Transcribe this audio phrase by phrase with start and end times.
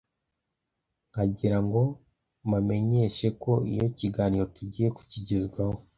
[1.09, 1.81] Nka ngira ngo
[2.51, 5.77] mamenyeshe ko iyo kiganiro tugiye kukigezwaho